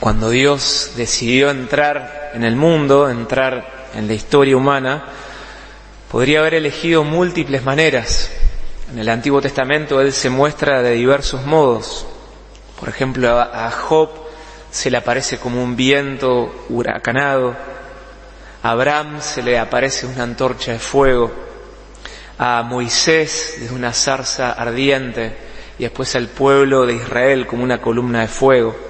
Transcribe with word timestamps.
cuando 0.00 0.30
Dios 0.30 0.92
decidió 0.96 1.50
entrar 1.50 2.30
en 2.34 2.44
el 2.44 2.54
mundo, 2.54 3.08
entrar 3.10 3.88
en 3.94 4.06
la 4.06 4.14
historia 4.14 4.56
humana, 4.56 5.04
podría 6.10 6.38
haber 6.38 6.54
elegido 6.54 7.02
múltiples 7.02 7.64
maneras. 7.64 8.30
En 8.92 8.98
el 9.00 9.08
Antiguo 9.08 9.40
Testamento 9.42 10.00
Él 10.00 10.12
se 10.12 10.30
muestra 10.30 10.82
de 10.82 10.92
diversos 10.92 11.44
modos. 11.44 12.06
Por 12.78 12.88
ejemplo, 12.88 13.40
a 13.40 13.70
Job 13.72 14.10
se 14.70 14.90
le 14.90 14.98
aparece 14.98 15.38
como 15.38 15.62
un 15.62 15.74
viento 15.74 16.66
huracanado, 16.68 17.56
a 18.62 18.70
Abraham 18.70 19.20
se 19.20 19.42
le 19.42 19.58
aparece 19.58 20.06
una 20.06 20.22
antorcha 20.22 20.72
de 20.72 20.78
fuego, 20.78 21.32
a 22.38 22.62
Moisés 22.62 23.56
desde 23.58 23.74
una 23.74 23.92
zarza 23.92 24.52
ardiente 24.52 25.36
y 25.76 25.82
después 25.82 26.14
al 26.14 26.28
pueblo 26.28 26.86
de 26.86 26.94
Israel 26.94 27.48
como 27.48 27.64
una 27.64 27.80
columna 27.80 28.20
de 28.20 28.28
fuego. 28.28 28.87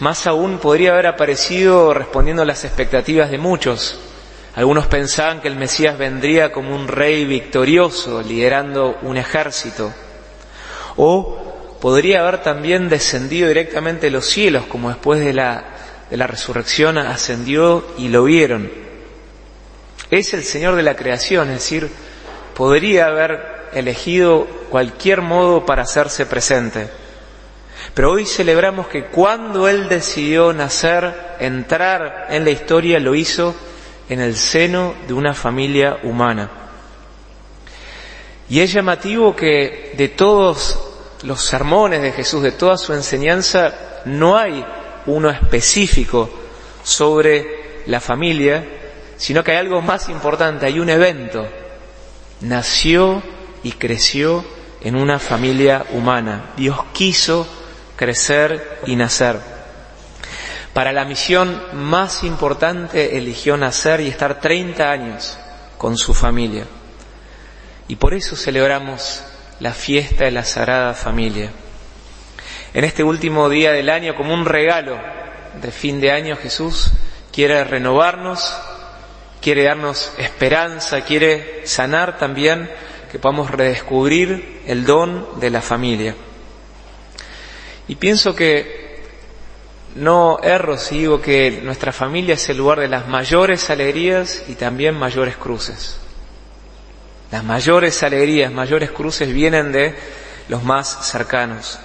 Más 0.00 0.26
aún 0.26 0.58
podría 0.58 0.92
haber 0.92 1.06
aparecido 1.06 1.92
respondiendo 1.92 2.42
a 2.42 2.46
las 2.46 2.64
expectativas 2.64 3.30
de 3.30 3.36
muchos. 3.36 4.00
Algunos 4.54 4.86
pensaban 4.86 5.42
que 5.42 5.48
el 5.48 5.56
Mesías 5.56 5.98
vendría 5.98 6.52
como 6.52 6.74
un 6.74 6.88
rey 6.88 7.26
victorioso, 7.26 8.22
liderando 8.22 8.98
un 9.02 9.18
ejército. 9.18 9.92
O 10.96 11.76
podría 11.82 12.20
haber 12.20 12.42
también 12.42 12.88
descendido 12.88 13.48
directamente 13.48 14.06
de 14.06 14.12
los 14.12 14.24
cielos, 14.24 14.64
como 14.66 14.88
después 14.88 15.20
de 15.20 15.34
la, 15.34 15.64
de 16.10 16.16
la 16.16 16.26
resurrección 16.26 16.96
ascendió 16.96 17.86
y 17.98 18.08
lo 18.08 18.24
vieron. 18.24 18.70
Es 20.10 20.32
el 20.32 20.44
Señor 20.44 20.76
de 20.76 20.82
la 20.82 20.96
creación, 20.96 21.48
es 21.48 21.56
decir, 21.56 21.90
podría 22.54 23.06
haber 23.06 23.68
elegido 23.74 24.46
cualquier 24.70 25.20
modo 25.20 25.66
para 25.66 25.82
hacerse 25.82 26.24
presente. 26.24 26.99
Pero 27.94 28.12
hoy 28.12 28.26
celebramos 28.26 28.86
que 28.88 29.06
cuando 29.06 29.68
Él 29.68 29.88
decidió 29.88 30.52
nacer, 30.52 31.36
entrar 31.38 32.26
en 32.30 32.44
la 32.44 32.50
historia, 32.50 32.98
lo 32.98 33.14
hizo 33.14 33.54
en 34.08 34.20
el 34.20 34.36
seno 34.36 34.94
de 35.06 35.14
una 35.14 35.34
familia 35.34 35.98
humana. 36.02 36.50
Y 38.48 38.60
es 38.60 38.72
llamativo 38.72 39.34
que 39.36 39.94
de 39.96 40.08
todos 40.08 40.78
los 41.22 41.40
sermones 41.40 42.02
de 42.02 42.12
Jesús, 42.12 42.42
de 42.42 42.52
toda 42.52 42.76
su 42.76 42.92
enseñanza, 42.92 43.72
no 44.04 44.36
hay 44.36 44.64
uno 45.06 45.30
específico 45.30 46.28
sobre 46.82 47.82
la 47.86 48.00
familia, 48.00 48.64
sino 49.16 49.44
que 49.44 49.52
hay 49.52 49.58
algo 49.58 49.80
más 49.82 50.08
importante, 50.08 50.66
hay 50.66 50.80
un 50.80 50.90
evento. 50.90 51.46
Nació 52.40 53.22
y 53.62 53.72
creció 53.72 54.44
en 54.80 54.96
una 54.96 55.18
familia 55.18 55.84
humana. 55.92 56.52
Dios 56.56 56.78
quiso 56.92 57.46
crecer 58.00 58.78
y 58.86 58.96
nacer. 58.96 59.36
Para 60.72 60.90
la 60.90 61.04
misión 61.04 61.62
más 61.74 62.24
importante 62.24 63.18
eligió 63.18 63.58
nacer 63.58 64.00
y 64.00 64.08
estar 64.08 64.40
30 64.40 64.90
años 64.90 65.38
con 65.76 65.98
su 65.98 66.14
familia. 66.14 66.64
Y 67.88 67.96
por 67.96 68.14
eso 68.14 68.36
celebramos 68.36 69.22
la 69.58 69.74
fiesta 69.74 70.24
de 70.24 70.30
la 70.30 70.44
Sagrada 70.44 70.94
Familia. 70.94 71.50
En 72.72 72.84
este 72.84 73.04
último 73.04 73.50
día 73.50 73.72
del 73.72 73.90
año, 73.90 74.14
como 74.16 74.32
un 74.32 74.46
regalo 74.46 74.98
de 75.60 75.70
fin 75.70 76.00
de 76.00 76.10
año, 76.10 76.36
Jesús 76.36 76.92
quiere 77.30 77.62
renovarnos, 77.64 78.56
quiere 79.42 79.64
darnos 79.64 80.14
esperanza, 80.16 81.02
quiere 81.02 81.66
sanar 81.66 82.16
también, 82.16 82.70
que 83.12 83.18
podamos 83.18 83.50
redescubrir 83.50 84.62
el 84.64 84.86
don 84.86 85.38
de 85.38 85.50
la 85.50 85.60
familia. 85.60 86.14
Y 87.90 87.96
pienso 87.96 88.36
que 88.36 89.00
no 89.96 90.38
erro 90.44 90.78
si 90.78 90.98
digo 90.98 91.20
que 91.20 91.60
nuestra 91.64 91.90
familia 91.90 92.34
es 92.34 92.48
el 92.48 92.58
lugar 92.58 92.78
de 92.78 92.86
las 92.86 93.08
mayores 93.08 93.68
alegrías 93.68 94.44
y 94.46 94.54
también 94.54 94.94
mayores 94.94 95.36
cruces. 95.36 95.98
Las 97.32 97.42
mayores 97.42 98.00
alegrías, 98.04 98.52
mayores 98.52 98.92
cruces 98.92 99.32
vienen 99.32 99.72
de 99.72 99.96
los 100.48 100.62
más 100.62 101.04
cercanos. 101.10 101.80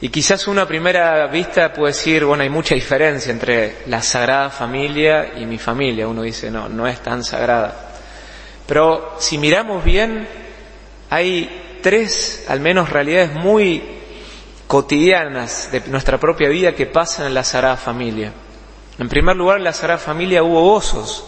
Y 0.00 0.08
quizás 0.08 0.48
una 0.48 0.66
primera 0.66 1.24
vista 1.28 1.72
puede 1.72 1.92
decir, 1.92 2.24
bueno, 2.24 2.42
hay 2.42 2.50
mucha 2.50 2.74
diferencia 2.74 3.30
entre 3.30 3.76
la 3.86 4.02
sagrada 4.02 4.50
familia 4.50 5.34
y 5.36 5.46
mi 5.46 5.58
familia. 5.58 6.08
Uno 6.08 6.22
dice, 6.22 6.50
no, 6.50 6.68
no 6.68 6.88
es 6.88 6.98
tan 6.98 7.22
sagrada. 7.22 7.92
Pero 8.66 9.14
si 9.20 9.38
miramos 9.38 9.84
bien, 9.84 10.26
hay 11.10 11.78
tres, 11.80 12.46
al 12.48 12.58
menos, 12.58 12.90
realidades 12.90 13.32
muy 13.34 13.93
cotidianas 14.66 15.70
de 15.70 15.80
nuestra 15.88 16.18
propia 16.18 16.48
vida 16.48 16.74
que 16.74 16.86
pasan 16.86 17.26
en 17.26 17.34
la 17.34 17.44
Sagrada 17.44 17.76
Familia. 17.76 18.32
En 18.98 19.08
primer 19.08 19.36
lugar, 19.36 19.58
en 19.58 19.64
la 19.64 19.72
Sagrada 19.72 19.98
Familia 19.98 20.42
hubo 20.42 20.62
gozos, 20.62 21.24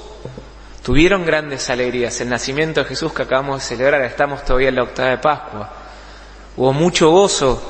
tuvieron 0.82 1.24
grandes 1.24 1.68
alegrías. 1.68 2.20
El 2.20 2.28
nacimiento 2.28 2.82
de 2.82 2.88
Jesús 2.88 3.12
que 3.12 3.22
acabamos 3.22 3.60
de 3.60 3.76
celebrar, 3.76 4.02
estamos 4.02 4.44
todavía 4.44 4.68
en 4.68 4.76
la 4.76 4.82
octava 4.84 5.10
de 5.10 5.18
Pascua. 5.18 5.72
Hubo 6.56 6.72
mucho 6.72 7.10
gozo 7.10 7.62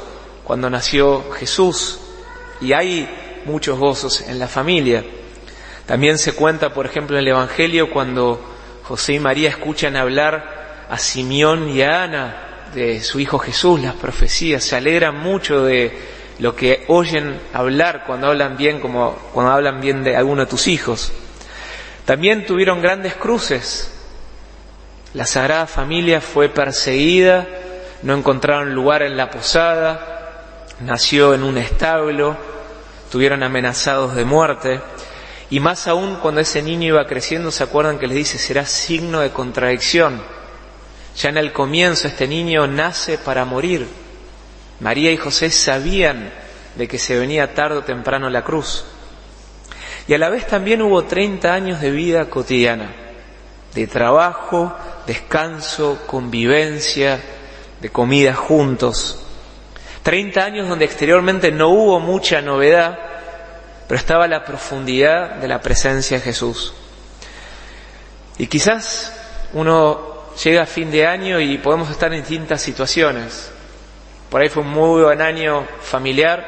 cuando 0.45 0.71
nació 0.71 1.33
Jesús 1.33 1.99
y 2.61 2.73
hay 2.73 3.43
muchos 3.45 3.79
gozos 3.79 4.21
en 4.21 4.39
la 4.39 4.49
familia. 4.49 5.05
También 5.87 6.19
se 6.19 6.33
cuenta, 6.33 6.73
por 6.73 6.87
ejemplo, 6.87 7.17
en 7.17 7.23
el 7.23 7.29
Evangelio 7.29 7.91
cuando 7.91 8.41
José 8.85 9.15
y 9.15 9.21
María 9.21 9.49
escuchan 9.49 9.97
hablar 9.97 10.87
a 10.89 10.99
Simeón 10.99 11.71
y 11.71 11.83
a 11.83 12.05
Ana 12.05 12.46
de 12.75 13.01
su 13.01 13.21
Hijo 13.21 13.39
Jesús, 13.39 13.81
las 13.81 13.95
profecías, 13.95 14.65
se 14.65 14.77
alegran 14.77 15.19
mucho 15.19 15.65
de 15.65 15.97
lo 16.39 16.55
que 16.55 16.85
oyen 16.89 17.41
hablar 17.53 18.05
cuando 18.07 18.29
hablan 18.29 18.57
bien, 18.57 18.81
como 18.81 19.13
cuando 19.33 19.53
hablan 19.53 19.81
bien 19.81 20.05
de 20.05 20.17
alguno 20.17 20.43
de 20.43 20.51
tus 20.51 20.69
hijos. 20.69 21.13
También 22.05 22.47
tuvieron 22.47 22.83
grandes 22.83 23.15
cruces. 23.15 23.93
La 25.15 25.27
Sagrada 25.27 25.67
Familia 25.67 26.21
fue 26.21 26.49
perseguida, 26.49 27.47
no 28.03 28.15
encontraron 28.15 28.75
lugar 28.75 29.03
en 29.03 29.17
la 29.17 29.31
posada, 29.31 30.45
nació 30.81 31.33
en 31.35 31.43
un 31.43 31.57
establo, 31.57 32.37
tuvieron 33.11 33.43
amenazados 33.43 34.15
de 34.15 34.25
muerte. 34.25 34.81
Y 35.49 35.61
más 35.61 35.89
aún 35.89 36.17
cuando 36.17 36.41
ese 36.41 36.61
niño 36.61 36.89
iba 36.89 37.07
creciendo, 37.07 37.51
se 37.51 37.65
acuerdan 37.65 37.99
que 37.99 38.09
les 38.09 38.17
dice, 38.17 38.39
será 38.39 38.67
signo 38.67 39.21
de 39.21 39.31
contradicción 39.31 40.36
ya 41.17 41.31
en 41.31 41.39
el 41.39 41.53
comienzo 41.53 42.09
este 42.09 42.29
niño 42.29 42.67
nace 42.67 43.19
para 43.19 43.45
morir. 43.45 43.89
María 44.81 45.11
y 45.11 45.17
José 45.17 45.51
sabían 45.51 46.31
de 46.75 46.87
que 46.87 46.99
se 46.99 47.19
venía 47.19 47.55
tarde 47.55 47.79
o 47.79 47.85
temprano 47.85 48.29
la 48.29 48.45
cruz. 48.45 48.85
Y 50.07 50.15
a 50.15 50.19
la 50.19 50.29
vez 50.29 50.47
también 50.47 50.83
hubo 50.83 51.05
30 51.05 51.53
años 51.53 51.81
de 51.81 51.91
vida 51.91 52.27
cotidiana, 52.27 52.93
de 53.75 53.87
trabajo, 53.87 54.77
descanso, 55.07 56.03
convivencia, 56.07 57.21
de 57.81 57.89
comida 57.89 58.35
juntos. 58.35 59.23
30 60.03 60.45
años 60.45 60.69
donde 60.69 60.85
exteriormente 60.85 61.51
no 61.51 61.71
hubo 61.71 61.99
mucha 61.99 62.43
novedad, 62.43 62.99
pero 63.89 63.99
estaba 63.99 64.29
la 64.29 64.45
profundidad 64.45 65.37
de 65.37 65.49
la 65.49 65.61
presencia 65.63 66.19
de 66.19 66.23
Jesús. 66.23 66.75
Y 68.39 68.47
quizás 68.49 69.13
uno 69.55 70.16
llega 70.43 70.67
fin 70.67 70.91
de 70.91 71.07
año 71.07 71.41
y 71.41 71.59
podemos 71.59 71.91
estar 71.91 72.13
en 72.13 72.21
distintas 72.21 72.61
situaciones. 72.61 73.51
Por 74.31 74.41
ahí 74.41 74.49
fue 74.49 74.63
un 74.63 74.71
muy 74.71 75.03
buen 75.03 75.23
año 75.23 75.67
familiar, 75.81 76.45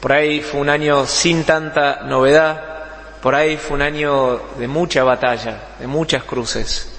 por 0.00 0.12
ahí 0.12 0.40
fue 0.40 0.60
un 0.60 0.68
año 0.68 1.06
sin 1.06 1.44
tanta 1.44 2.02
novedad, 2.02 2.62
por 3.22 3.34
ahí 3.34 3.56
fue 3.56 3.76
un 3.76 3.82
año 3.82 4.40
de 4.58 4.66
mucha 4.66 5.04
batalla, 5.04 5.60
de 5.78 5.86
muchas 5.86 6.24
cruces. 6.24 6.94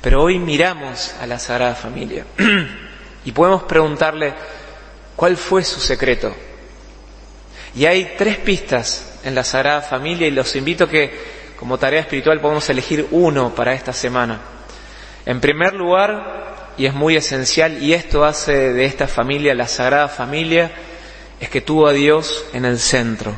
Pero 0.00 0.22
hoy 0.22 0.38
miramos 0.38 1.14
a 1.20 1.26
la 1.26 1.38
Sagrada 1.38 1.74
Familia 1.74 2.24
y 3.24 3.32
podemos 3.32 3.64
preguntarle 3.64 4.34
cuál 5.14 5.36
fue 5.36 5.64
su 5.64 5.80
secreto. 5.80 6.34
Y 7.74 7.86
hay 7.86 8.14
tres 8.16 8.38
pistas 8.38 9.18
en 9.24 9.34
la 9.34 9.44
Sagrada 9.44 9.82
Familia 9.82 10.26
y 10.26 10.30
los 10.30 10.54
invito 10.56 10.84
a 10.84 10.88
que 10.88 11.36
como 11.58 11.78
tarea 11.78 12.00
espiritual 12.00 12.40
podemos 12.40 12.68
elegir 12.68 13.08
uno 13.10 13.54
para 13.54 13.74
esta 13.74 13.92
semana. 13.92 14.55
En 15.26 15.40
primer 15.40 15.74
lugar, 15.74 16.72
y 16.78 16.86
es 16.86 16.94
muy 16.94 17.16
esencial, 17.16 17.82
y 17.82 17.94
esto 17.94 18.24
hace 18.24 18.72
de 18.72 18.84
esta 18.84 19.08
familia 19.08 19.56
la 19.56 19.66
Sagrada 19.66 20.06
Familia, 20.06 20.70
es 21.40 21.48
que 21.48 21.60
tuvo 21.60 21.88
a 21.88 21.92
Dios 21.92 22.44
en 22.52 22.64
el 22.64 22.78
centro. 22.78 23.34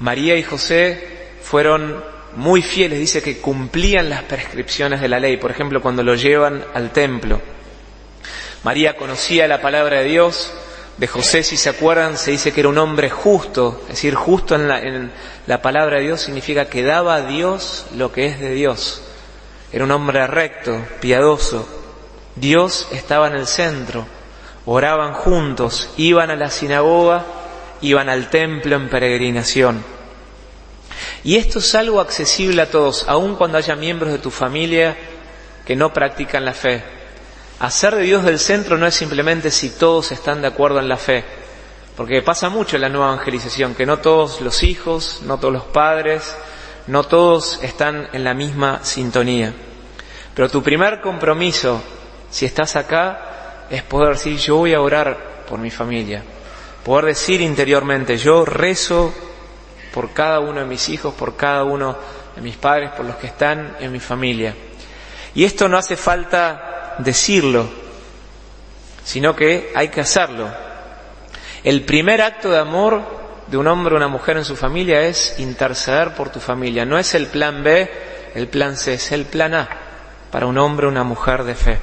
María 0.00 0.36
y 0.36 0.42
José 0.42 1.30
fueron 1.40 2.04
muy 2.36 2.60
fieles, 2.60 2.98
dice 2.98 3.22
que 3.22 3.38
cumplían 3.38 4.10
las 4.10 4.22
prescripciones 4.24 5.00
de 5.00 5.08
la 5.08 5.18
ley, 5.18 5.38
por 5.38 5.50
ejemplo, 5.50 5.80
cuando 5.80 6.02
lo 6.02 6.14
llevan 6.14 6.62
al 6.74 6.92
templo. 6.92 7.40
María 8.64 8.96
conocía 8.96 9.48
la 9.48 9.62
palabra 9.62 10.00
de 10.00 10.04
Dios, 10.04 10.52
de 10.98 11.06
José, 11.06 11.42
si 11.42 11.56
se 11.56 11.70
acuerdan, 11.70 12.18
se 12.18 12.32
dice 12.32 12.52
que 12.52 12.60
era 12.60 12.68
un 12.68 12.76
hombre 12.76 13.08
justo, 13.08 13.80
es 13.84 13.94
decir, 13.94 14.14
justo 14.14 14.56
en 14.56 14.68
la, 14.68 14.80
en 14.80 15.10
la 15.46 15.62
palabra 15.62 15.96
de 15.96 16.02
Dios 16.02 16.20
significa 16.20 16.66
que 16.66 16.82
daba 16.82 17.14
a 17.14 17.22
Dios 17.22 17.86
lo 17.96 18.12
que 18.12 18.26
es 18.26 18.40
de 18.40 18.52
Dios. 18.52 19.07
Era 19.72 19.84
un 19.84 19.90
hombre 19.90 20.26
recto, 20.26 20.82
piadoso. 21.00 21.68
Dios 22.36 22.88
estaba 22.92 23.28
en 23.28 23.34
el 23.34 23.46
centro. 23.46 24.06
oraban 24.64 25.14
juntos, 25.14 25.88
iban 25.96 26.30
a 26.30 26.36
la 26.36 26.50
sinagoga, 26.50 27.24
iban 27.80 28.08
al 28.08 28.28
templo 28.28 28.76
en 28.76 28.90
peregrinación. 28.90 29.82
Y 31.24 31.36
esto 31.36 31.58
es 31.58 31.74
algo 31.74 32.00
accesible 32.00 32.62
a 32.62 32.70
todos, 32.70 33.06
aun 33.08 33.36
cuando 33.36 33.58
haya 33.58 33.76
miembros 33.76 34.12
de 34.12 34.18
tu 34.18 34.30
familia 34.30 34.96
que 35.66 35.76
no 35.76 35.92
practican 35.92 36.44
la 36.44 36.54
fe. 36.54 36.82
Hacer 37.60 37.96
de 37.96 38.02
Dios 38.02 38.24
del 38.24 38.38
centro 38.38 38.78
no 38.78 38.86
es 38.86 38.94
simplemente 38.94 39.50
si 39.50 39.70
todos 39.70 40.12
están 40.12 40.42
de 40.42 40.48
acuerdo 40.48 40.78
en 40.78 40.88
la 40.88 40.96
fe, 40.96 41.24
porque 41.96 42.22
pasa 42.22 42.48
mucho 42.48 42.76
en 42.76 42.82
la 42.82 42.88
nueva 42.88 43.14
evangelización, 43.14 43.74
que 43.74 43.84
no 43.84 43.98
todos 43.98 44.40
los 44.40 44.62
hijos, 44.62 45.20
no 45.24 45.38
todos 45.38 45.52
los 45.52 45.64
padres, 45.64 46.36
no 46.88 47.04
todos 47.04 47.60
están 47.62 48.08
en 48.12 48.24
la 48.24 48.34
misma 48.34 48.82
sintonía. 48.82 49.52
Pero 50.34 50.48
tu 50.48 50.62
primer 50.62 51.00
compromiso, 51.00 51.82
si 52.30 52.46
estás 52.46 52.76
acá, 52.76 53.66
es 53.70 53.82
poder 53.82 54.14
decir, 54.14 54.38
yo 54.38 54.56
voy 54.56 54.72
a 54.72 54.80
orar 54.80 55.44
por 55.46 55.58
mi 55.58 55.70
familia. 55.70 56.22
Poder 56.84 57.06
decir 57.06 57.42
interiormente, 57.42 58.16
yo 58.16 58.44
rezo 58.46 59.12
por 59.92 60.12
cada 60.14 60.40
uno 60.40 60.60
de 60.60 60.66
mis 60.66 60.88
hijos, 60.88 61.12
por 61.12 61.36
cada 61.36 61.64
uno 61.64 61.94
de 62.34 62.40
mis 62.40 62.56
padres, 62.56 62.90
por 62.92 63.04
los 63.04 63.16
que 63.16 63.26
están 63.26 63.76
en 63.80 63.92
mi 63.92 64.00
familia. 64.00 64.54
Y 65.34 65.44
esto 65.44 65.68
no 65.68 65.76
hace 65.76 65.96
falta 65.96 66.94
decirlo, 66.98 67.68
sino 69.04 69.36
que 69.36 69.72
hay 69.74 69.88
que 69.88 70.00
hacerlo. 70.00 70.48
El 71.64 71.84
primer 71.84 72.22
acto 72.22 72.50
de 72.50 72.58
amor 72.58 73.17
de 73.50 73.56
un 73.56 73.66
hombre 73.66 73.94
o 73.94 73.96
una 73.96 74.08
mujer 74.08 74.36
en 74.36 74.44
su 74.44 74.56
familia 74.56 75.02
es 75.02 75.38
interceder 75.38 76.14
por 76.14 76.30
tu 76.30 76.40
familia. 76.40 76.84
No 76.84 76.98
es 76.98 77.14
el 77.14 77.26
plan 77.26 77.62
B, 77.62 77.90
el 78.34 78.48
plan 78.48 78.76
C, 78.76 78.94
es 78.94 79.12
el 79.12 79.24
plan 79.24 79.54
A 79.54 79.68
para 80.30 80.46
un 80.46 80.58
hombre 80.58 80.86
o 80.86 80.90
una 80.90 81.04
mujer 81.04 81.44
de 81.44 81.54
fe. 81.54 81.78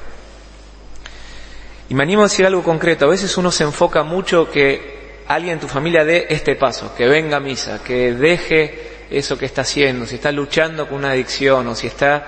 Y 1.88 1.94
me 1.94 2.04
animo 2.04 2.22
a 2.22 2.26
decir 2.26 2.46
algo 2.46 2.62
concreto. 2.62 3.04
A 3.04 3.08
veces 3.08 3.36
uno 3.36 3.50
se 3.50 3.64
enfoca 3.64 4.02
mucho 4.02 4.50
que 4.50 5.24
alguien 5.28 5.54
en 5.54 5.60
tu 5.60 5.68
familia 5.68 6.04
dé 6.04 6.26
este 6.30 6.54
paso, 6.54 6.94
que 6.94 7.06
venga 7.06 7.38
a 7.38 7.40
misa, 7.40 7.82
que 7.82 8.12
deje 8.12 9.06
eso 9.10 9.38
que 9.38 9.46
está 9.46 9.62
haciendo, 9.62 10.06
si 10.06 10.16
está 10.16 10.32
luchando 10.32 10.88
con 10.88 10.98
una 10.98 11.10
adicción 11.10 11.66
o 11.68 11.74
si 11.74 11.86
está 11.86 12.26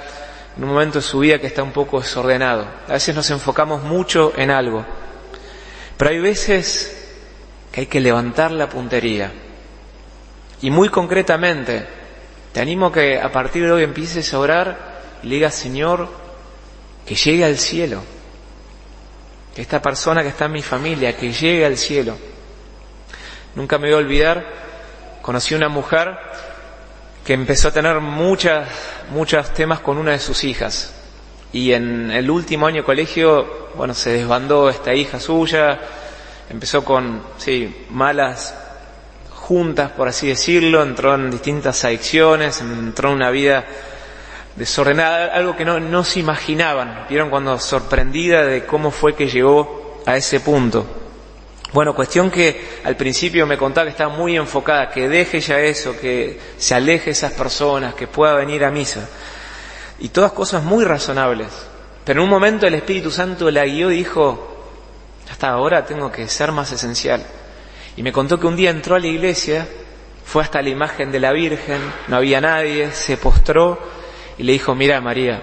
en 0.57 0.65
un 0.65 0.71
momento 0.71 0.99
de 0.99 1.03
su 1.03 1.21
vida 1.21 1.39
que 1.39 1.47
está 1.47 1.63
un 1.63 1.73
poco 1.73 2.01
desordenado. 2.01 2.67
A 2.89 2.93
veces 2.95 3.15
nos 3.15 3.31
enfocamos 3.31 3.83
mucho 3.83 4.33
en 4.37 4.51
algo. 4.51 4.85
Pero 5.97 6.11
hay 6.11 6.21
veces 6.21 6.98
hay 7.79 7.87
que 7.87 8.01
levantar 8.01 8.51
la 8.51 8.69
puntería. 8.69 9.33
Y 10.61 10.71
muy 10.71 10.89
concretamente, 10.89 11.87
te 12.53 12.61
animo 12.61 12.91
que 12.91 13.21
a 13.21 13.31
partir 13.31 13.65
de 13.65 13.73
hoy 13.73 13.85
empieces 13.85 14.35
a 14.35 14.39
orar 14.41 15.01
y 15.23 15.29
le 15.29 15.37
digas, 15.37 15.55
Señor, 15.55 16.09
que 17.07 17.15
llegue 17.15 17.45
al 17.45 17.57
cielo 17.57 18.03
esta 19.57 19.83
persona 19.83 20.23
que 20.23 20.29
está 20.29 20.45
en 20.47 20.53
mi 20.53 20.63
familia, 20.63 21.17
que 21.17 21.33
llegue 21.33 21.67
al 21.67 21.77
cielo. 21.77 22.17
Nunca 23.55 23.79
me 23.79 23.89
voy 23.89 23.95
a 23.95 23.99
olvidar, 23.99 24.45
conocí 25.21 25.55
una 25.55 25.69
mujer 25.69 26.17
que 27.25 27.33
empezó 27.33 27.69
a 27.69 27.73
tener 27.73 28.01
muchas, 28.01 28.69
muchos 29.11 29.53
temas 29.55 29.81
con 29.81 29.99
una 29.99 30.13
de 30.13 30.21
sus 30.21 30.45
hijas. 30.45 30.95
Y 31.53 31.73
en 31.73 32.11
el 32.11 32.31
último 32.31 32.67
año 32.67 32.83
de 32.83 32.85
colegio, 32.85 33.69
bueno, 33.75 33.95
se 33.95 34.11
desbandó 34.11 34.69
esta 34.69 34.95
hija 34.95 35.19
suya, 35.19 35.81
empezó 36.51 36.85
con, 36.85 37.23
sí, 37.39 37.87
malas 37.91 38.55
juntas, 39.33 39.93
por 39.93 40.09
así 40.09 40.29
decirlo, 40.29 40.83
entró 40.83 41.15
en 41.15 41.31
distintas 41.31 41.85
adicciones, 41.85 42.61
entró 42.61 43.11
en 43.11 43.17
una 43.17 43.31
vida 43.31 43.65
desordenada, 44.57 45.27
algo 45.33 45.57
que 45.57 45.65
no, 45.65 45.81
no 45.81 46.05
se 46.05 46.21
imaginaban. 46.21 47.07
Vieron 47.09 47.31
cuando 47.31 47.59
sorprendida 47.59 48.45
de 48.45 48.67
cómo 48.67 48.91
fue 48.91 49.15
que 49.15 49.29
llegó 49.29 50.03
a 50.05 50.17
ese 50.17 50.41
punto. 50.41 50.87
Bueno, 51.73 51.95
cuestión 51.95 52.31
que 52.31 52.81
al 52.85 52.97
principio 52.97 53.47
me 53.47 53.59
contaba 53.59 53.85
que 53.85 53.91
estaba 53.91 54.15
muy 54.15 54.37
enfocada, 54.37 54.91
que 54.91 55.09
deje 55.09 55.41
ya 55.41 55.61
eso, 55.61 55.99
que 55.99 56.41
se 56.57 56.75
aleje 56.75 57.11
esas 57.11 57.33
personas, 57.33 57.95
que 57.95 58.07
pueda 58.07 58.35
venir 58.35 58.65
a 58.65 58.71
misa. 58.71 59.07
Y 59.99 60.09
todas 60.09 60.33
cosas 60.33 60.63
muy 60.63 60.85
razonables. 60.85 61.49
Pero 62.05 62.21
en 62.21 62.25
un 62.25 62.31
momento 62.31 62.67
el 62.67 62.75
Espíritu 62.75 63.11
Santo 63.11 63.51
la 63.51 63.67
guió 63.67 63.91
y 63.91 63.99
dijo, 63.99 64.48
hasta 65.31 65.49
ahora 65.49 65.85
tengo 65.85 66.11
que 66.11 66.29
ser 66.29 66.53
más 66.53 66.73
esencial. 66.73 67.25
Y 67.97 68.03
me 68.03 68.13
contó 68.13 68.39
que 68.39 68.47
un 68.47 68.57
día 68.57 68.71
entró 68.71 68.97
a 68.97 68.99
la 68.99 69.07
iglesia, 69.07 69.67
fue 70.25 70.43
hasta 70.43 70.63
la 70.63 70.69
imagen 70.69 71.11
de 71.11 71.21
la 71.21 71.33
Virgen, 71.33 71.81
no 72.09 72.17
había 72.17 72.41
nadie, 72.41 72.93
se 72.93 73.17
postró 73.17 73.79
y 74.37 74.43
le 74.43 74.53
dijo, 74.53 74.75
mira 74.75 75.01
María, 75.01 75.43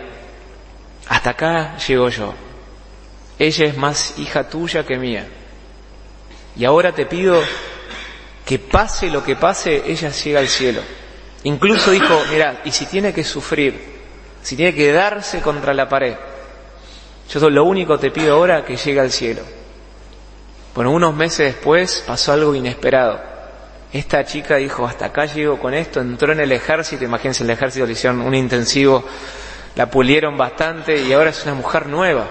hasta 1.08 1.32
acá 1.32 1.78
llego 1.78 2.10
yo. 2.10 2.34
Ella 3.38 3.66
es 3.66 3.78
más 3.78 4.18
hija 4.18 4.48
tuya 4.50 4.86
que 4.86 4.98
mía. 4.98 5.28
Y 6.56 6.64
ahora 6.64 6.94
te 6.94 7.06
pido 7.06 7.42
que 8.46 8.60
pase 8.60 9.10
lo 9.10 9.24
que 9.24 9.36
pase, 9.36 9.84
ella 9.86 10.10
llega 10.10 10.40
al 10.40 10.48
cielo. 10.48 10.82
Incluso 11.44 11.92
dijo, 11.92 12.24
mira, 12.32 12.62
y 12.64 12.72
si 12.72 12.86
tiene 12.86 13.14
que 13.14 13.24
sufrir, 13.24 13.96
si 14.42 14.56
tiene 14.56 14.74
que 14.74 14.92
darse 14.92 15.42
contra 15.42 15.74
la 15.74 15.90
pared, 15.90 16.16
yo 17.30 17.50
lo 17.50 17.64
único 17.66 18.00
te 18.00 18.12
pido 18.12 18.36
ahora 18.36 18.64
que 18.64 18.78
llegue 18.78 19.00
al 19.00 19.12
cielo. 19.12 19.42
Bueno, 20.76 20.92
unos 20.92 21.16
meses 21.16 21.56
después 21.56 22.04
pasó 22.06 22.34
algo 22.34 22.54
inesperado 22.54 23.36
esta 23.98 24.26
chica 24.26 24.58
dijo, 24.58 24.86
hasta 24.86 25.06
acá 25.06 25.26
llego 25.26 25.58
con 25.58 25.74
esto, 25.74 26.02
entró 26.02 26.34
en 26.34 26.42
el 26.42 26.52
ejército, 26.52 27.06
imagínense, 27.06 27.46
el 27.46 27.50
ejército 27.50 27.86
le 27.86 27.94
hicieron 27.94 28.20
un 28.20 28.36
intensivo, 28.36 29.06
la 29.76 29.90
pulieron 29.90 30.38
bastante 30.38 31.02
y 31.02 31.14
ahora 31.14 31.30
es 31.30 31.44
una 31.46 31.54
mujer 31.54 31.88
nueva. 31.88 32.28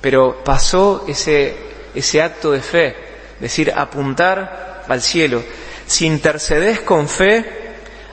Pero 0.00 0.42
pasó 0.42 1.04
ese, 1.06 1.54
ese 1.94 2.22
acto 2.22 2.52
de 2.52 2.60
fe, 2.60 2.96
decir, 3.38 3.70
apuntar 3.76 4.84
al 4.88 5.02
cielo. 5.02 5.42
Si 5.86 6.06
intercedes 6.06 6.80
con 6.80 7.06
fe, 7.06 7.44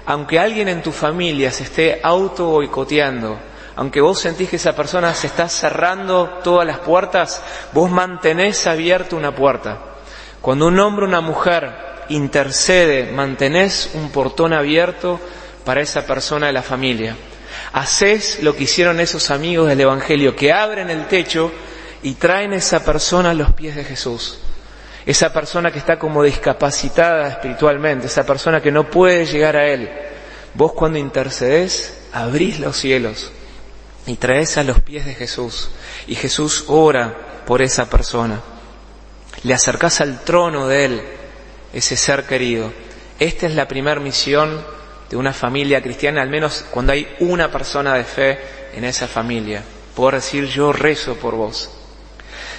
aunque 0.05 0.37
alguien 0.37 0.67
en 0.67 0.81
tu 0.81 0.91
familia 0.91 1.49
se 1.49 1.63
esté 1.63 2.01
auto 2.03 2.47
boicoteando, 2.47 3.39
aunque 3.77 4.01
vos 4.01 4.19
sentís 4.19 4.49
que 4.49 4.55
esa 4.55 4.75
persona 4.75 5.13
se 5.13 5.27
está 5.27 5.47
cerrando 5.47 6.39
todas 6.43 6.65
las 6.65 6.79
puertas, 6.79 7.43
vos 7.73 7.91
mantenés 7.91 8.65
abierta 8.65 9.15
una 9.15 9.35
puerta. 9.35 9.77
Cuando 10.41 10.65
un 10.65 10.79
hombre 10.79 11.05
o 11.05 11.07
una 11.07 11.21
mujer 11.21 11.75
intercede, 12.09 13.11
mantenés 13.11 13.91
un 13.93 14.09
portón 14.09 14.51
abierto 14.51 15.19
para 15.63 15.81
esa 15.81 16.07
persona 16.07 16.47
de 16.47 16.53
la 16.53 16.63
familia. 16.63 17.15
Haces 17.71 18.41
lo 18.41 18.55
que 18.55 18.63
hicieron 18.63 18.99
esos 18.99 19.29
amigos 19.29 19.67
del 19.67 19.81
Evangelio, 19.81 20.35
que 20.35 20.51
abren 20.51 20.89
el 20.89 21.05
techo 21.05 21.51
y 22.01 22.15
traen 22.15 22.53
esa 22.53 22.83
persona 22.83 23.29
a 23.29 23.35
los 23.35 23.53
pies 23.53 23.75
de 23.75 23.83
Jesús. 23.83 24.39
Esa 25.05 25.31
persona 25.31 25.69
que 25.69 25.77
está 25.77 25.99
como 25.99 26.23
discapacitada 26.23 27.27
espiritualmente, 27.27 28.07
esa 28.07 28.25
persona 28.25 28.59
que 28.59 28.71
no 28.71 28.89
puede 28.89 29.27
llegar 29.27 29.55
a 29.55 29.67
Él. 29.67 29.87
Vos 30.55 30.73
cuando 30.73 30.97
intercedés, 30.97 32.07
abrís 32.11 32.59
los 32.59 32.75
cielos 32.75 33.33
y 34.07 34.15
traes 34.15 34.57
a 34.57 34.63
los 34.63 34.79
pies 34.79 35.05
de 35.05 35.13
Jesús. 35.13 35.69
Y 36.07 36.15
Jesús 36.15 36.65
ora 36.67 37.43
por 37.45 37.61
esa 37.61 37.89
persona. 37.89 38.41
Le 39.43 39.53
acercás 39.53 40.01
al 40.01 40.23
trono 40.23 40.67
de 40.67 40.85
Él 40.85 41.01
ese 41.73 41.95
ser 41.97 42.23
querido. 42.23 42.71
Esta 43.19 43.45
es 43.45 43.53
la 43.53 43.67
primera 43.67 43.99
misión 43.99 44.65
de 45.09 45.17
una 45.17 45.33
familia 45.33 45.81
cristiana, 45.81 46.21
al 46.21 46.29
menos 46.29 46.65
cuando 46.71 46.93
hay 46.93 47.07
una 47.19 47.51
persona 47.51 47.93
de 47.93 48.03
fe 48.03 48.39
en 48.73 48.85
esa 48.85 49.07
familia. 49.07 49.61
Poder 49.95 50.15
decir 50.15 50.45
yo 50.45 50.71
rezo 50.71 51.15
por 51.15 51.35
vos. 51.35 51.69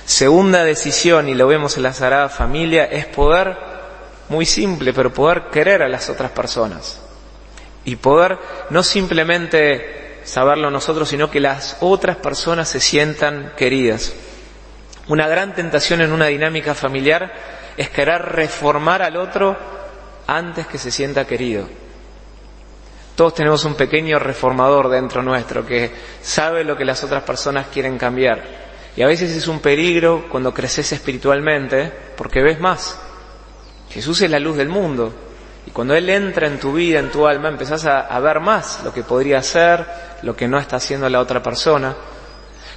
Segunda 0.04 0.64
decisión, 0.64 1.28
y 1.28 1.34
lo 1.34 1.46
vemos 1.46 1.76
en 1.76 1.82
la 1.82 1.92
Sagrada 1.92 2.28
Familia, 2.28 2.84
es 2.84 3.06
poder, 3.06 3.56
muy 4.28 4.46
simple, 4.46 4.92
pero 4.92 5.12
poder 5.12 5.44
querer 5.50 5.82
a 5.82 5.88
las 5.88 6.08
otras 6.08 6.30
personas. 6.30 7.00
Y 7.84 7.96
poder 7.96 8.38
no 8.70 8.82
simplemente 8.82 9.97
saberlo 10.28 10.70
nosotros, 10.70 11.08
sino 11.08 11.30
que 11.30 11.40
las 11.40 11.78
otras 11.80 12.16
personas 12.16 12.68
se 12.68 12.80
sientan 12.80 13.52
queridas. 13.56 14.12
Una 15.08 15.26
gran 15.26 15.54
tentación 15.54 16.02
en 16.02 16.12
una 16.12 16.26
dinámica 16.26 16.74
familiar 16.74 17.32
es 17.78 17.88
querer 17.88 18.20
reformar 18.20 19.02
al 19.02 19.16
otro 19.16 19.56
antes 20.26 20.66
que 20.66 20.76
se 20.76 20.90
sienta 20.90 21.26
querido. 21.26 21.66
Todos 23.16 23.34
tenemos 23.34 23.64
un 23.64 23.74
pequeño 23.74 24.18
reformador 24.18 24.90
dentro 24.90 25.22
nuestro 25.22 25.64
que 25.64 25.90
sabe 26.20 26.62
lo 26.62 26.76
que 26.76 26.84
las 26.84 27.02
otras 27.02 27.22
personas 27.22 27.68
quieren 27.68 27.96
cambiar. 27.96 28.44
Y 28.96 29.02
a 29.02 29.06
veces 29.06 29.34
es 29.34 29.48
un 29.48 29.60
peligro 29.60 30.26
cuando 30.30 30.52
creces 30.52 30.92
espiritualmente 30.92 31.90
porque 32.16 32.42
ves 32.42 32.60
más. 32.60 33.00
Jesús 33.88 34.20
es 34.20 34.30
la 34.30 34.38
luz 34.38 34.58
del 34.58 34.68
mundo. 34.68 35.14
Y 35.66 35.70
cuando 35.70 35.94
Él 35.94 36.10
entra 36.10 36.46
en 36.46 36.60
tu 36.60 36.72
vida, 36.72 36.98
en 36.98 37.10
tu 37.10 37.26
alma, 37.26 37.48
empezás 37.48 37.86
a, 37.86 38.00
a 38.00 38.20
ver 38.20 38.40
más 38.40 38.80
lo 38.84 38.92
que 38.92 39.02
podría 39.02 39.42
ser, 39.42 39.86
lo 40.22 40.36
que 40.36 40.48
no 40.48 40.58
está 40.58 40.76
haciendo 40.76 41.08
la 41.08 41.20
otra 41.20 41.42
persona. 41.42 41.94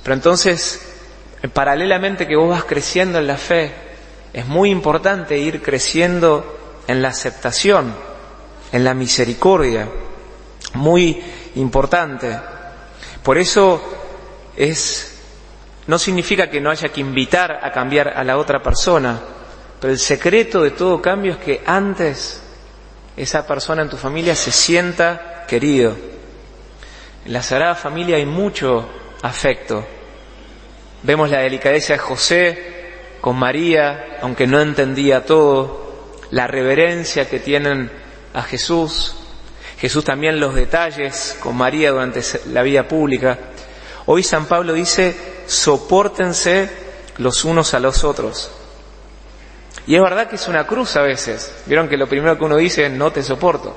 Pero 0.03 0.13
entonces, 0.13 0.81
paralelamente 1.53 2.27
que 2.27 2.35
vos 2.35 2.49
vas 2.49 2.63
creciendo 2.63 3.19
en 3.19 3.27
la 3.27 3.37
fe, 3.37 3.73
es 4.33 4.47
muy 4.47 4.69
importante 4.69 5.37
ir 5.37 5.61
creciendo 5.61 6.83
en 6.87 7.01
la 7.01 7.09
aceptación, 7.09 7.93
en 8.71 8.83
la 8.83 8.93
misericordia, 8.93 9.89
muy 10.73 11.21
importante. 11.55 12.39
Por 13.23 13.37
eso 13.37 13.81
es 14.55 15.07
no 15.87 15.97
significa 15.97 16.49
que 16.49 16.61
no 16.61 16.69
haya 16.69 16.89
que 16.89 17.01
invitar 17.01 17.59
a 17.63 17.71
cambiar 17.71 18.09
a 18.09 18.23
la 18.23 18.37
otra 18.37 18.61
persona, 18.61 19.19
pero 19.79 19.91
el 19.91 19.99
secreto 19.99 20.61
de 20.61 20.71
todo 20.71 21.01
cambio 21.01 21.33
es 21.33 21.37
que 21.39 21.61
antes 21.65 22.41
esa 23.17 23.45
persona 23.45 23.81
en 23.81 23.89
tu 23.89 23.97
familia 23.97 24.35
se 24.35 24.51
sienta 24.51 25.45
querido. 25.47 26.10
En 27.25 27.33
la 27.33 27.43
Sagrada 27.43 27.75
Familia 27.75 28.17
hay 28.17 28.25
mucho 28.25 28.89
afecto. 29.21 29.85
Vemos 31.03 31.29
la 31.29 31.39
delicadeza 31.39 31.93
de 31.93 31.99
José 31.99 32.71
con 33.21 33.37
María, 33.37 34.17
aunque 34.21 34.47
no 34.47 34.59
entendía 34.59 35.25
todo, 35.25 36.17
la 36.31 36.47
reverencia 36.47 37.29
que 37.29 37.39
tienen 37.39 37.91
a 38.33 38.41
Jesús, 38.41 39.15
Jesús 39.77 40.03
también 40.03 40.39
los 40.39 40.55
detalles 40.55 41.37
con 41.41 41.55
María 41.57 41.91
durante 41.91 42.21
la 42.47 42.63
vida 42.63 42.87
pública. 42.87 43.37
Hoy 44.05 44.23
San 44.23 44.45
Pablo 44.45 44.73
dice, 44.73 45.15
soportense 45.47 46.69
los 47.17 47.45
unos 47.45 47.73
a 47.73 47.79
los 47.79 48.03
otros. 48.03 48.51
Y 49.87 49.95
es 49.95 50.01
verdad 50.01 50.27
que 50.27 50.35
es 50.35 50.47
una 50.47 50.65
cruz 50.65 50.95
a 50.95 51.01
veces. 51.01 51.51
Vieron 51.65 51.89
que 51.89 51.97
lo 51.97 52.07
primero 52.07 52.37
que 52.37 52.45
uno 52.45 52.57
dice 52.57 52.85
es 52.85 52.91
no 52.91 53.11
te 53.11 53.23
soporto. 53.23 53.75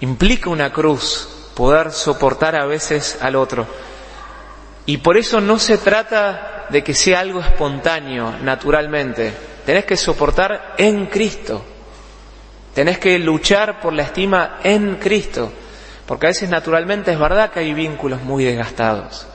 Implica 0.00 0.50
una 0.50 0.72
cruz 0.72 1.33
poder 1.54 1.92
soportar 1.92 2.56
a 2.56 2.66
veces 2.66 3.18
al 3.20 3.36
otro. 3.36 3.66
Y 4.86 4.98
por 4.98 5.16
eso 5.16 5.40
no 5.40 5.58
se 5.58 5.78
trata 5.78 6.66
de 6.68 6.82
que 6.82 6.94
sea 6.94 7.20
algo 7.20 7.40
espontáneo, 7.40 8.34
naturalmente. 8.42 9.32
Tenés 9.64 9.84
que 9.84 9.96
soportar 9.96 10.74
en 10.76 11.06
Cristo. 11.06 11.64
Tenés 12.74 12.98
que 12.98 13.18
luchar 13.18 13.80
por 13.80 13.92
la 13.92 14.02
estima 14.02 14.58
en 14.62 14.96
Cristo. 14.96 15.52
Porque 16.06 16.26
a 16.26 16.30
veces 16.30 16.50
naturalmente 16.50 17.12
es 17.12 17.18
verdad 17.18 17.50
que 17.50 17.60
hay 17.60 17.72
vínculos 17.72 18.22
muy 18.22 18.44
desgastados. 18.44 19.26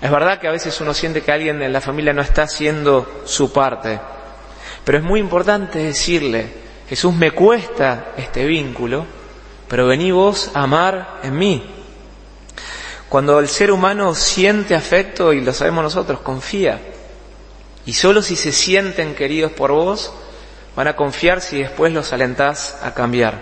Es 0.00 0.10
verdad 0.10 0.38
que 0.38 0.48
a 0.48 0.52
veces 0.52 0.80
uno 0.80 0.94
siente 0.94 1.22
que 1.22 1.32
alguien 1.32 1.60
en 1.62 1.72
la 1.72 1.80
familia 1.80 2.12
no 2.12 2.22
está 2.22 2.42
haciendo 2.42 3.22
su 3.24 3.52
parte. 3.52 4.00
Pero 4.84 4.98
es 4.98 5.04
muy 5.04 5.20
importante 5.20 5.78
decirle, 5.78 6.50
Jesús 6.88 7.14
me 7.14 7.32
cuesta 7.32 8.12
este 8.16 8.46
vínculo, 8.46 9.06
pero 9.68 9.86
vení 9.86 10.10
vos 10.10 10.50
a 10.54 10.62
amar 10.62 11.20
en 11.22 11.36
mí. 11.36 11.62
Cuando 13.08 13.38
el 13.38 13.48
ser 13.48 13.70
humano 13.70 14.14
siente 14.14 14.74
afecto, 14.74 15.32
y 15.32 15.40
lo 15.40 15.52
sabemos 15.52 15.84
nosotros, 15.84 16.20
confía. 16.20 16.80
Y 17.86 17.94
solo 17.94 18.20
si 18.20 18.36
se 18.36 18.52
sienten 18.52 19.14
queridos 19.14 19.52
por 19.52 19.72
vos, 19.72 20.12
van 20.76 20.88
a 20.88 20.96
confiar 20.96 21.40
si 21.40 21.58
después 21.58 21.92
los 21.92 22.12
alentás 22.12 22.78
a 22.82 22.92
cambiar. 22.92 23.40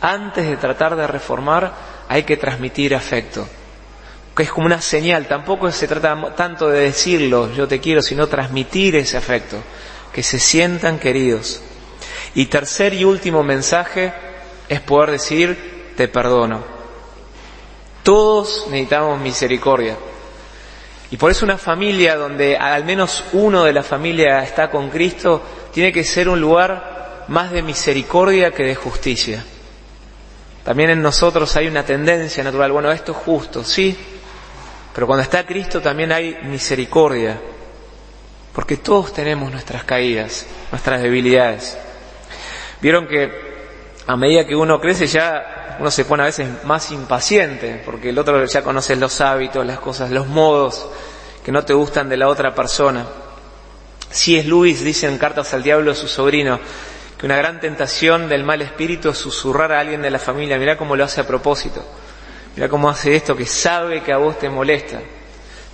Antes 0.00 0.46
de 0.46 0.56
tratar 0.56 0.96
de 0.96 1.06
reformar, 1.06 1.72
hay 2.08 2.24
que 2.24 2.36
transmitir 2.36 2.94
afecto, 2.94 3.48
que 4.36 4.42
es 4.42 4.52
como 4.52 4.66
una 4.66 4.82
señal. 4.82 5.26
Tampoco 5.26 5.70
se 5.72 5.88
trata 5.88 6.34
tanto 6.36 6.68
de 6.68 6.80
decirlo, 6.80 7.50
yo 7.54 7.66
te 7.66 7.80
quiero, 7.80 8.02
sino 8.02 8.26
transmitir 8.26 8.96
ese 8.96 9.16
afecto, 9.16 9.56
que 10.12 10.22
se 10.22 10.38
sientan 10.38 10.98
queridos. 10.98 11.62
Y 12.34 12.46
tercer 12.46 12.92
y 12.92 13.04
último 13.04 13.42
mensaje 13.42 14.12
es 14.68 14.80
poder 14.80 15.10
decir, 15.12 15.92
te 15.96 16.08
perdono. 16.08 16.62
Todos 18.02 18.66
necesitamos 18.70 19.20
misericordia. 19.20 19.96
Y 21.10 21.16
por 21.16 21.30
eso 21.30 21.44
una 21.44 21.58
familia 21.58 22.16
donde 22.16 22.56
al 22.56 22.84
menos 22.84 23.24
uno 23.32 23.64
de 23.64 23.72
la 23.72 23.82
familia 23.82 24.42
está 24.42 24.70
con 24.70 24.90
Cristo 24.90 25.42
tiene 25.72 25.92
que 25.92 26.04
ser 26.04 26.28
un 26.28 26.40
lugar 26.40 27.24
más 27.28 27.52
de 27.52 27.62
misericordia 27.62 28.50
que 28.50 28.64
de 28.64 28.74
justicia. 28.74 29.44
También 30.64 30.90
en 30.90 31.02
nosotros 31.02 31.54
hay 31.56 31.66
una 31.68 31.84
tendencia 31.84 32.42
natural, 32.42 32.72
bueno, 32.72 32.90
esto 32.90 33.12
es 33.12 33.18
justo, 33.18 33.62
sí, 33.64 33.96
pero 34.94 35.06
cuando 35.06 35.22
está 35.22 35.44
Cristo 35.44 35.80
también 35.80 36.10
hay 36.10 36.38
misericordia, 36.44 37.38
porque 38.52 38.78
todos 38.78 39.12
tenemos 39.12 39.50
nuestras 39.50 39.84
caídas, 39.84 40.46
nuestras 40.70 41.02
debilidades. 41.02 41.76
Vieron 42.80 43.06
que 43.06 43.53
a 44.06 44.16
medida 44.16 44.46
que 44.46 44.54
uno 44.54 44.80
crece 44.80 45.06
ya 45.06 45.76
uno 45.78 45.90
se 45.90 46.04
pone 46.04 46.22
a 46.22 46.26
veces 46.26 46.48
más 46.64 46.90
impaciente, 46.92 47.82
porque 47.84 48.10
el 48.10 48.18
otro 48.18 48.44
ya 48.44 48.62
conoce 48.62 48.96
los 48.96 49.20
hábitos, 49.20 49.66
las 49.66 49.80
cosas, 49.80 50.10
los 50.10 50.26
modos 50.26 50.88
que 51.44 51.52
no 51.52 51.64
te 51.64 51.74
gustan 51.74 52.08
de 52.08 52.16
la 52.16 52.28
otra 52.28 52.54
persona. 52.54 53.06
Si 54.10 54.36
es 54.38 54.46
Luis, 54.46 54.84
dice 54.84 55.08
en 55.08 55.18
Cartas 55.18 55.52
al 55.54 55.62
Diablo 55.62 55.94
su 55.94 56.06
sobrino, 56.06 56.60
que 57.18 57.26
una 57.26 57.36
gran 57.36 57.60
tentación 57.60 58.28
del 58.28 58.44
mal 58.44 58.62
espíritu 58.62 59.08
es 59.10 59.18
susurrar 59.18 59.72
a 59.72 59.80
alguien 59.80 60.02
de 60.02 60.10
la 60.10 60.18
familia, 60.18 60.58
mira 60.58 60.76
cómo 60.76 60.94
lo 60.94 61.04
hace 61.04 61.20
a 61.20 61.26
propósito, 61.26 61.84
mira 62.54 62.68
cómo 62.68 62.88
hace 62.88 63.16
esto 63.16 63.36
que 63.36 63.46
sabe 63.46 64.02
que 64.02 64.12
a 64.12 64.18
vos 64.18 64.38
te 64.38 64.48
molesta. 64.48 65.00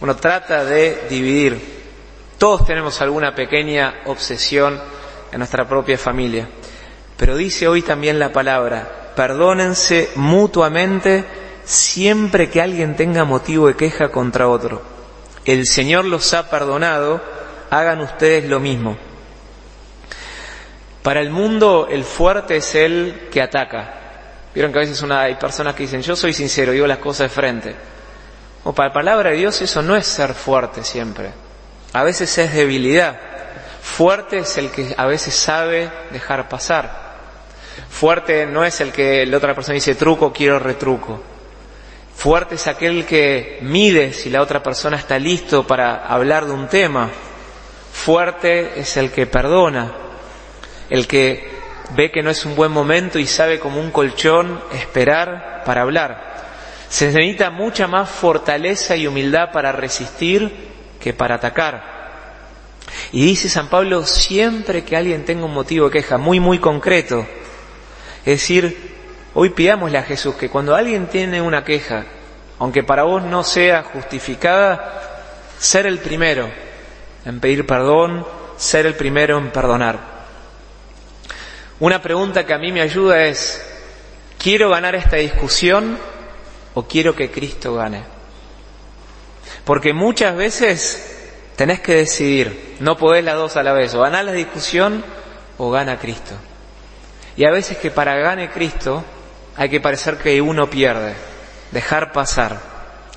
Uno 0.01 0.17
trata 0.17 0.65
de 0.65 1.07
dividir. 1.11 1.81
Todos 2.39 2.65
tenemos 2.65 2.99
alguna 3.03 3.35
pequeña 3.35 4.01
obsesión 4.07 4.81
en 5.31 5.39
nuestra 5.39 5.69
propia 5.69 5.99
familia. 5.99 6.49
Pero 7.21 7.37
dice 7.37 7.69
hoy 7.69 7.83
también 7.83 8.19
la 8.19 8.33
palabra, 8.33 9.13
perdónense 9.15 10.09
mutuamente 10.15 11.27
siempre 11.65 12.49
que 12.49 12.63
alguien 12.63 12.97
tenga 12.97 13.25
motivo 13.25 13.67
de 13.67 13.77
queja 13.77 14.09
contra 14.09 14.49
otro. 14.49 14.81
El 15.45 15.67
Señor 15.67 16.07
los 16.07 16.33
ha 16.33 16.49
perdonado, 16.49 17.21
hagan 17.69 18.01
ustedes 18.01 18.49
lo 18.49 18.59
mismo. 18.59 18.97
Para 21.03 21.21
el 21.21 21.29
mundo 21.29 21.89
el 21.91 22.05
fuerte 22.05 22.57
es 22.57 22.75
el 22.75 23.29
que 23.31 23.43
ataca. 23.43 23.97
Vieron 24.55 24.73
que 24.73 24.79
a 24.79 24.81
veces 24.81 25.03
una, 25.03 25.21
hay 25.21 25.35
personas 25.35 25.75
que 25.75 25.83
dicen, 25.83 26.01
yo 26.01 26.17
soy 26.17 26.33
sincero, 26.33 26.73
digo 26.73 26.87
las 26.87 27.01
cosas 27.01 27.29
de 27.29 27.35
frente. 27.35 27.77
O 28.65 28.73
para 28.73 28.89
la 28.89 28.95
palabra 28.95 29.31
de 29.33 29.37
Dios 29.37 29.61
eso 29.61 29.83
no 29.83 29.95
es 29.95 30.07
ser 30.07 30.33
fuerte 30.33 30.83
siempre. 30.85 31.33
A 31.93 32.03
veces 32.03 32.39
es 32.39 32.55
debilidad. 32.55 33.21
Fuerte 33.83 34.39
es 34.39 34.57
el 34.57 34.71
que 34.71 34.95
a 34.97 35.05
veces 35.05 35.35
sabe 35.35 35.91
dejar 36.13 36.49
pasar. 36.49 37.00
Fuerte 37.89 38.47
no 38.47 38.65
es 38.65 38.81
el 38.81 38.93
que 38.93 39.25
la 39.27 39.37
otra 39.37 39.55
persona 39.55 39.75
dice 39.75 39.95
truco, 39.95 40.33
quiero 40.33 40.59
retruco. 40.59 41.23
Fuerte 42.15 42.57
es 42.57 42.67
aquel 42.67 43.07
que 43.07 43.59
mide 43.63 44.13
si 44.13 44.29
la 44.29 44.43
otra 44.43 44.63
persona 44.63 44.97
está 44.97 45.19
listo 45.19 45.67
para 45.67 46.07
hablar 46.07 46.47
de 46.47 46.53
un 46.53 46.69
tema. 46.69 47.09
Fuerte 47.93 48.79
es 48.79 48.97
el 48.97 49.11
que 49.11 49.27
perdona, 49.27 49.93
el 50.91 51.07
que 51.07 51.49
ve 51.95 52.11
que 52.11 52.23
no 52.23 52.31
es 52.31 52.45
un 52.45 52.55
buen 52.55 52.73
momento 52.73 53.19
y 53.19 53.27
sabe 53.27 53.59
como 53.59 53.81
un 53.81 53.91
colchón 53.91 54.61
esperar 54.73 55.63
para 55.65 55.83
hablar. 55.83 56.31
Se 56.89 57.07
necesita 57.07 57.51
mucha 57.51 57.87
más 57.87 58.11
fortaleza 58.11 58.97
y 58.97 59.07
humildad 59.07 59.51
para 59.53 59.73
resistir 59.73 60.71
que 61.01 61.13
para 61.13 61.37
atacar. 61.37 62.01
Y 63.13 63.25
dice 63.25 63.49
San 63.49 63.69
Pablo, 63.69 64.05
siempre 64.05 64.85
que 64.85 64.97
alguien 64.97 65.25
tenga 65.25 65.45
un 65.45 65.55
motivo 65.55 65.87
de 65.87 65.93
queja 65.93 66.19
muy, 66.19 66.41
muy 66.41 66.59
concreto, 66.59 67.27
es 68.21 68.41
decir, 68.41 68.95
hoy 69.35 69.51
pidámosle 69.51 69.99
a 69.99 70.03
Jesús 70.03 70.35
que 70.35 70.49
cuando 70.49 70.75
alguien 70.75 71.07
tiene 71.07 71.41
una 71.41 71.65
queja, 71.65 72.05
aunque 72.59 72.83
para 72.83 73.05
vos 73.05 73.23
no 73.23 73.43
sea 73.43 73.83
justificada, 73.83 75.01
ser 75.59 75.87
el 75.87 75.99
primero 75.99 76.49
en 77.25 77.41
pedir 77.41 77.67
perdón, 77.67 78.27
ser 78.57 78.87
el 78.87 78.95
primero 78.95 79.39
en 79.39 79.51
perdonar. 79.51 79.99
Una 81.79 82.03
pregunta 82.03 82.45
que 82.45 82.55
a 82.55 82.59
mí 82.59 82.73
me 82.73 82.83
ayuda 82.83 83.25
es, 83.25 83.65
¿quiero 84.39 84.71
ganar 84.71 84.95
esta 84.95 85.17
discusión 85.17 85.99
o 86.75 86.87
quiero 86.87 87.15
que 87.15 87.31
Cristo 87.31 87.75
gane? 87.75 88.03
Porque 89.65 89.93
muchas 89.93 90.37
veces 90.37 91.21
tenés 91.57 91.81
que 91.81 91.95
decidir, 91.95 92.77
no 92.81 92.97
podés 92.97 93.25
las 93.25 93.37
dos 93.37 93.57
a 93.57 93.63
la 93.63 93.73
vez, 93.73 93.95
o 93.95 94.01
ganar 94.01 94.25
la 94.25 94.33
discusión 94.33 95.05
o 95.59 95.71
gana 95.71 95.99
Cristo. 95.99 96.35
Y 97.37 97.45
a 97.45 97.51
veces 97.51 97.79
que 97.79 97.91
para 97.91 98.17
gane 98.17 98.51
Cristo 98.51 99.05
hay 99.57 99.69
que 99.69 99.81
parecer 99.81 100.19
que 100.19 100.41
uno 100.41 100.69
pierde, 100.71 101.15
dejar 101.71 102.13
pasar, 102.13 102.61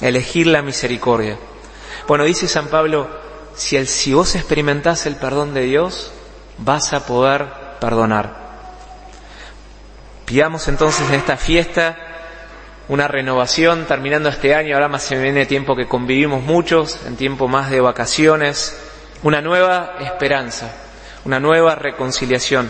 elegir 0.02 0.48
la 0.48 0.62
misericordia. 0.62 1.38
Bueno, 2.08 2.24
dice 2.24 2.48
San 2.48 2.68
Pablo, 2.68 3.10
si, 3.56 3.78
el, 3.78 3.88
si 3.88 4.14
vos 4.14 4.36
experimentás 4.36 5.06
el 5.06 5.16
perdón 5.16 5.54
de 5.54 5.62
Dios, 5.62 6.12
vas 6.58 6.94
a 6.94 7.06
poder 7.06 7.48
perdonar. 7.80 8.44
Pidamos 10.26 10.68
entonces 10.68 11.08
en 11.10 11.16
esta 11.16 11.38
fiesta 11.38 11.98
una 12.90 13.08
renovación 13.08 13.86
terminando 13.86 14.30
este 14.30 14.56
año, 14.56 14.76
ahora 14.76 14.90
más 14.90 15.04
se 15.04 15.18
viene 15.18 15.46
tiempo 15.46 15.76
que 15.76 15.88
convivimos 15.88 16.44
muchos, 16.44 17.00
en 17.06 17.16
tiempo 17.16 17.48
más 17.48 17.70
de 17.70 17.80
vacaciones, 17.80 18.78
una 19.24 19.42
nueva 19.42 19.96
esperanza, 20.02 20.70
una 21.24 21.40
nueva 21.40 21.76
reconciliación. 21.76 22.70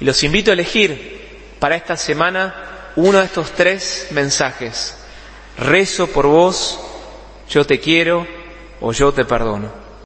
Y 0.00 0.04
los 0.04 0.22
invito 0.22 0.50
a 0.50 0.54
elegir 0.54 1.20
para 1.58 1.76
esta 1.76 1.96
semana 1.96 2.90
uno 2.96 3.18
de 3.18 3.26
estos 3.26 3.52
tres 3.52 4.08
mensajes. 4.10 4.96
Rezo 5.58 6.08
por 6.08 6.26
vos, 6.26 6.80
yo 7.48 7.66
te 7.66 7.78
quiero 7.78 8.26
o 8.80 8.92
yo 8.92 9.12
te 9.12 9.24
perdono. 9.24 9.79